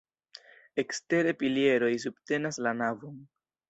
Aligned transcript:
Ekstere 0.85 1.35
pilieroj 1.43 1.93
subtenas 2.09 2.63
la 2.69 2.77
navon. 2.85 3.27